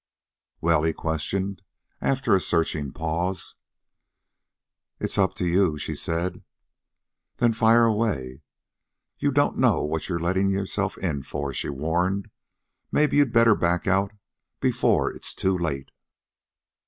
"Well?" 0.61 0.81
he 0.81 0.93
questioned, 0.93 1.61
after 2.01 2.33
a 2.33 2.39
searching 2.41 2.91
pause. 2.91 3.57
"It's 4.99 5.19
up 5.19 5.35
to 5.35 5.45
you," 5.45 5.77
she 5.77 5.93
said. 5.93 6.41
"Then 7.37 7.53
fire 7.53 7.83
away." 7.85 8.41
"You 9.19 9.31
don't 9.31 9.59
know 9.59 9.83
what 9.83 10.09
you're 10.09 10.17
letting 10.19 10.49
yourself 10.49 10.97
in 10.97 11.21
for," 11.21 11.53
she 11.53 11.69
warned. 11.69 12.31
"Maybe 12.91 13.17
you'd 13.17 13.31
better 13.31 13.53
back 13.53 13.85
out 13.85 14.09
before 14.59 15.13
it's 15.15 15.35
too 15.35 15.55
late." 15.55 15.91